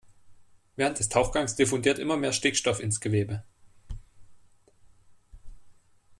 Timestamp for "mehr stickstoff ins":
2.17-3.01